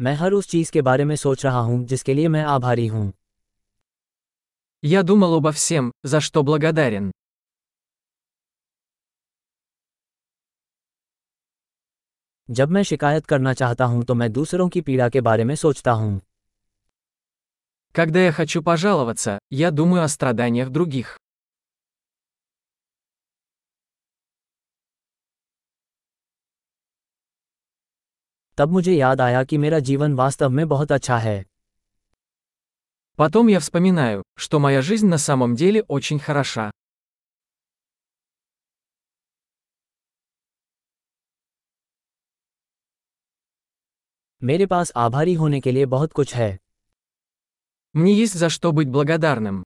मैं 0.00 0.14
हर 0.14 0.32
उस 0.32 0.48
चीज 0.48 0.70
के 0.70 0.82
बारे 0.82 1.04
में 1.04 1.16
सोच 1.16 1.44
रहा 1.44 1.58
हूँ 1.58 1.84
जिसके 1.84 2.14
लिए 2.14 2.28
मैं 2.28 2.42
आभारी 2.44 2.86
हूँ 2.86 3.12
Я 4.84 5.02
думал 5.02 5.34
обо 5.34 5.52
всем, 5.52 5.90
за 6.06 6.20
что 6.20 6.42
благодарен. 6.42 7.10
जब 12.50 12.70
मैं 12.70 12.82
शिकायत 12.82 13.26
करना 13.26 13.52
चाहता 13.54 13.84
हूँ 13.84 14.04
तो 14.04 14.14
मैं 14.14 14.32
दूसरों 14.32 14.68
की 14.68 14.80
पीड़ा 14.80 15.08
के 15.08 15.20
बारे 15.20 15.44
में 15.44 15.54
सोचता 15.54 15.92
हूँ 15.92 16.20
Когда 17.94 18.20
я 18.20 18.32
хочу 18.32 18.62
пожаловаться, 18.62 19.38
я 19.52 19.70
думаю 19.70 20.04
о 20.04 20.08
страданиях 20.08 20.68
других. 20.68 21.16
तब 28.57 28.69
मुझे 28.69 28.93
याद 28.93 29.21
आया 29.21 29.43
कि 29.43 29.57
मेरा 29.57 29.79
जीवन 29.79 30.13
वास्तव 30.13 30.49
में 30.49 30.67
बहुत 30.67 30.91
अच्छा 30.91 31.17
है 31.17 31.43
Потом 33.19 33.47
я 33.47 33.59
вспоминаю, 33.59 34.23
что 34.35 34.59
моя 34.59 34.81
жизнь 34.81 35.07
на 35.07 35.17
самом 35.17 35.55
деле 35.55 35.81
очень 35.81 36.19
хороша. 36.19 36.71
मेरे 44.41 44.65
पास 44.65 44.91
आभारी 44.95 45.33
होने 45.33 45.59
के 45.61 45.71
लिए 45.71 45.85
बहुत 45.85 46.13
कुछ 46.13 46.35
है 46.35 46.57
Мне 47.95 48.13
есть 48.13 48.37
за 48.37 48.49
что 48.49 48.71
быть 48.71 48.91
благодарным. 48.91 49.63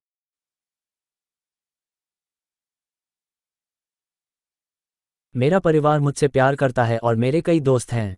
मेरा 5.35 5.59
परिवार 5.59 5.99
मुझसे 5.99 6.27
प्यार 6.27 6.55
करता 6.55 6.83
है 6.83 6.97
और 6.97 7.15
मेरे 7.15 7.41
कई 7.41 7.59
दोस्त 7.59 7.91
हैं 7.91 8.17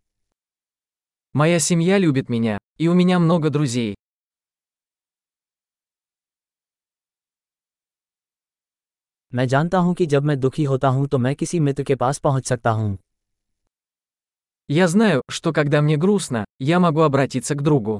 Моя 1.34 1.59
семья 1.59 1.99
любит 1.99 2.27
меня, 2.27 2.57
и 2.77 2.88
у 2.88 2.93
меня 2.93 3.20
много 3.20 3.49
друзей. 3.49 3.95
मैं 9.34 9.48
जानता 9.48 9.77
हूं 9.77 9.93
कि 9.93 10.05
जब 10.05 10.23
मैं 10.23 10.40
दुखी 10.40 10.63
होता 10.63 10.87
हूं 10.87 11.05
तो 11.07 11.18
मैं 11.18 11.35
किसी 11.35 11.59
मित्र 11.59 11.84
के 11.84 11.95
पास 11.95 12.20
पहुंच 12.20 12.48
सकता 12.48 12.71
हूं 12.71 12.95
Я 14.70 14.87
знаю, 14.87 15.21
что 15.32 15.54
когда 15.54 15.82
мне 15.82 15.98
грустно, 15.98 16.45
я 16.59 16.79
могу 16.79 17.01
обратиться 17.01 17.55
к 17.55 17.62
другу. 17.62 17.99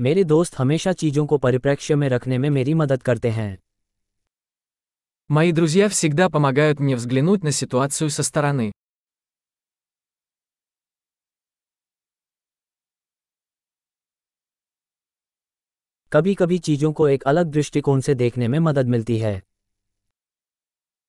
मेरे 0.00 0.24
दोस्त 0.24 0.58
हमेशा 0.58 0.92
चीजों 0.92 1.26
को 1.26 1.38
परिप्रेक्ष्य 1.38 1.94
में 1.94 2.08
रखने 2.08 2.38
में 2.38 2.50
मेरी 2.50 2.74
मदद 2.74 3.02
करते 3.02 3.30
हैं 3.30 3.58
Мои 5.30 5.52
друзья 5.52 5.90
всегда 5.90 6.30
помогают 6.30 6.80
мне 6.80 6.96
взглянуть 6.96 7.42
на 7.44 7.52
ситуацию 7.52 8.08
со 8.08 8.22
стороны. 8.22 8.72
कभी 16.12 16.34
कभी 16.34 16.58
चीजों 16.58 16.92
को 16.92 17.08
एक 17.08 17.22
अलग 17.22 17.46
दृष्टिकोण 17.46 18.00
से 18.00 18.14
देखने 18.14 18.48
में 18.48 18.58
मदद 18.58 18.86
मिलती 18.86 19.18
है 19.18 19.42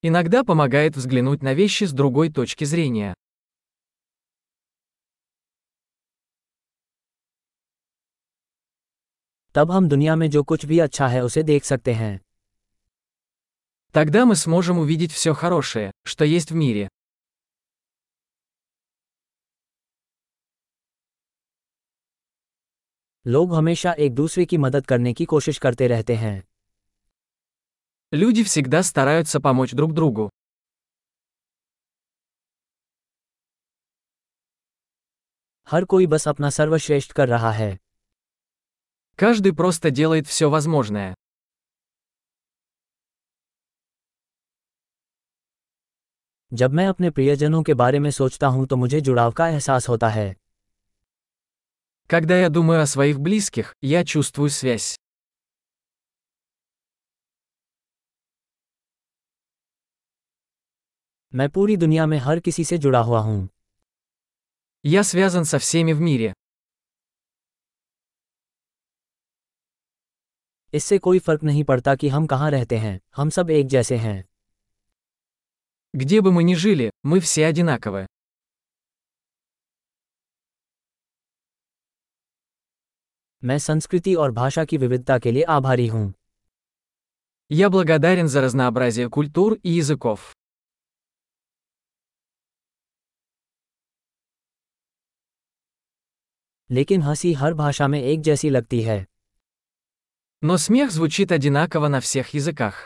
Иногда 0.03 0.43
помогает 0.43 0.97
взглянуть 0.97 1.41
на 1.41 1.53
вещи 1.53 1.85
с 1.85 1.93
другой 1.93 2.29
точки 2.29 2.65
зрения. 2.65 3.13
तब 9.53 9.71
हम 9.71 9.87
दुनिया 9.89 10.15
में 10.15 10.29
जो 10.29 10.43
कुछ 10.43 10.65
भी 10.65 10.79
अच्छा 10.79 11.07
है 11.07 11.23
उसे 11.23 11.43
देख 11.43 11.63
सकते 11.63 11.93
हैं 11.93 12.19
Тогда 13.93 14.25
мы 14.25 14.35
сможем 14.35 14.77
увидеть 14.77 15.11
все 15.11 15.33
хорошее, 15.33 15.91
что 16.03 16.25
есть 16.25 16.51
в 16.51 16.55
мире. 16.55 16.89
लोग 23.27 23.53
हमेशा 23.53 23.91
एक 23.93 24.13
दूसरे 24.15 24.45
की 24.45 24.57
मदद 24.57 24.85
करने 24.85 25.13
की 25.13 25.25
कोशिश 25.25 25.57
करते 25.57 25.87
रहते 25.87 26.15
हैं 26.15 26.43
Люди 28.13 28.43
всегда 28.43 28.81
стараются 28.81 29.39
помочь 29.39 29.73
друг 29.73 29.93
другу. 29.93 30.29
हर 35.67 35.85
कोई 35.85 36.07
बस 36.07 36.27
अपना 36.27 36.49
सर्वश्रेष्ठ 36.49 37.11
कर 37.11 37.27
रहा 37.27 37.51
है 37.51 37.77
Каждый 39.15 39.53
просто 39.53 39.91
делает 39.91 40.27
все 40.27 40.49
возможное. 40.49 41.13
जब 46.53 46.73
मैं 46.73 46.87
अपने 46.87 47.09
प्रियजनों 47.09 47.63
के 47.63 47.73
बारे 47.73 47.99
में 47.99 48.11
सोचता 48.11 48.47
हूं 48.47 48.65
तो 48.65 48.75
मुझे 48.75 49.01
जुड़ाव 49.01 49.31
का 49.31 49.47
एहसास 49.47 49.89
होता 49.89 50.09
है 50.09 50.35
Когда 52.09 52.37
я 52.37 52.49
думаю 52.49 52.81
о 52.81 52.85
своих 52.85 53.19
близких, 53.19 53.67
я 53.83 54.03
чувствую 54.03 54.49
связь. 54.49 54.87
मैं 61.33 61.49
पूरी 61.49 61.77
दुनिया 61.77 62.05
में 62.05 62.17
हर 62.17 62.39
किसी 62.39 62.63
से 62.63 62.77
जुड़ा 62.77 62.99
हुआ 62.99 63.19
हूं 63.19 63.47
Я 64.85 65.03
связан 65.03 65.43
со 65.43 65.57
всеми 65.57 65.93
в 65.93 66.01
мире. 66.01 66.33
इससे 70.73 70.97
कोई 70.97 71.19
फर्क 71.19 71.43
नहीं 71.43 71.63
पड़ता 71.63 71.95
कि 71.95 72.09
हम 72.09 72.25
कहाँ 72.25 72.49
रहते 72.51 72.77
हैं 72.77 72.99
हम 73.15 73.29
सब 73.29 73.49
एक 73.49 73.67
जैसे 73.67 73.97
हैं 73.97 74.23
Где 75.93 76.21
бы 76.21 76.31
мы 76.31 76.43
ни 76.43 76.53
жили, 76.55 76.91
мы 77.03 77.19
все 77.19 77.45
одинаковы. 77.45 78.05
मैं 83.43 83.57
संस्कृति 83.59 84.13
और 84.15 84.31
भाषा 84.31 84.65
की 84.65 84.77
विविधता 84.77 85.17
के 85.19 85.31
लिए 85.31 85.43
आभारी 85.43 85.87
हूँ 85.87 86.13
Я 87.51 87.69
благодарен 87.69 88.27
за 88.27 88.41
разнообразие 88.41 89.09
культур 89.09 89.57
и 89.63 89.71
языков. 89.81 90.33
लेकिन 96.71 97.01
हंसी 97.01 97.33
हर 97.33 97.53
भाषा 97.53 97.87
में 97.87 98.01
एक 98.01 98.21
जैसी 98.21 98.49
लगती 98.49 98.81
है 98.81 99.05
Но 100.43 100.57
смех 100.57 100.91
звучит 100.91 101.31
одинаково 101.31 101.87
на 101.87 101.99
всех 101.99 102.33
языках. 102.33 102.85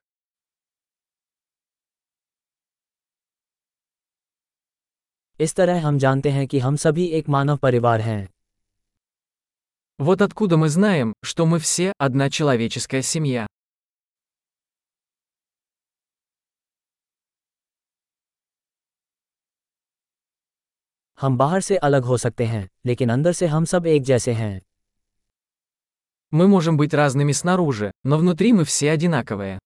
इस 5.40 5.56
तरह 5.56 5.88
हम 5.88 5.98
जानते 5.98 6.30
हैं 6.30 6.48
कि 6.48 6.60
हम 6.60 6.76
सभी 6.76 7.06
एक 7.08 7.30
मानव 7.30 7.58
परिवार 7.58 8.02
हैं 8.02 8.28
Вот 10.00 10.22
откуда 10.22 10.58
мы 10.58 10.70
знаем, 10.70 11.14
что 11.24 11.46
мы 11.46 11.60
все 11.60 11.92
одна 11.98 12.30
человеческая 12.30 13.02
семья. 13.02 13.48
हम 21.22 21.38
बाहर 21.38 21.62
से 21.62 21.78
अलग 21.78 22.04
हो 22.04 22.18
सकते 22.18 22.46
हैं 22.46 22.68
लेकिन 22.86 23.10
अंदर 23.10 23.32
से 23.32 23.48
हम 23.48 23.66
सब 23.66 23.86
एक 23.88 24.04
जैसे 24.04 24.32
हैं 24.34 24.62
Мы 26.32 26.48
можем 26.48 26.78
быть 26.78 26.94
разными 26.94 27.32
снаружи, 27.32 27.92
но 28.04 28.18
внутри 28.18 28.54
мы 28.54 28.64
все 28.66 28.92
одинаковые. 28.92 29.60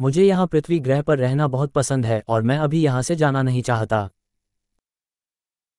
मुझे 0.00 0.24
यहाँ 0.24 0.46
पृथ्वी 0.46 0.78
ग्रह 0.78 1.02
पर 1.02 1.18
रहना 1.18 1.46
बहुत 1.48 1.72
पसंद 1.72 2.06
है 2.06 2.22
और 2.28 2.42
मैं 2.42 2.58
अभी 2.58 2.82
यहाँ 2.82 3.02
से 3.02 3.16
जाना 3.16 3.42
नहीं 3.42 3.62
चाहता 3.62 4.08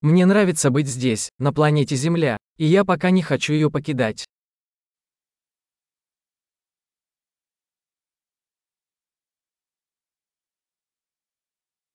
Мне 0.02 0.26
нравится 0.26 0.70
быть 0.70 0.86
здесь, 0.86 1.28
на 1.40 1.52
планете 1.52 1.96
Земля, 1.96 2.36
и 2.56 2.66
я 2.66 2.84
пока 2.84 3.10
не 3.10 3.22
хочу 3.22 3.52
ее 3.52 3.70
покидать. 3.70 4.24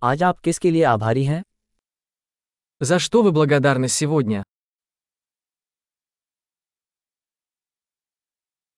आज 0.01 0.23
आप 0.23 0.39
किसके 0.39 0.71
लिए 0.71 0.83
आभारी 0.83 1.23
हैं 1.23 1.41
За 2.81 2.99
что 2.99 3.21
вы 3.23 3.31
благодарны 3.31 3.87
сегодня? 3.87 4.43